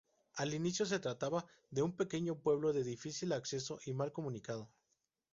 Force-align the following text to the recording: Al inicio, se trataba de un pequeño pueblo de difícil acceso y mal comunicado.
Al 0.33 0.55
inicio, 0.55 0.83
se 0.87 0.97
trataba 0.97 1.45
de 1.69 1.83
un 1.83 1.95
pequeño 1.95 2.39
pueblo 2.39 2.73
de 2.73 2.83
difícil 2.83 3.33
acceso 3.33 3.77
y 3.85 3.93
mal 3.93 4.11
comunicado. 4.11 4.67